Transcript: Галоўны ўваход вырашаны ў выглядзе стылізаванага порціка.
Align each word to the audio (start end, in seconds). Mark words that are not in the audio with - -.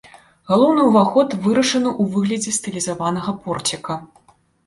Галоўны 0.51 0.85
ўваход 0.85 1.35
вырашаны 1.43 1.89
ў 2.01 2.15
выглядзе 2.15 2.51
стылізаванага 2.57 3.31
порціка. 3.47 4.01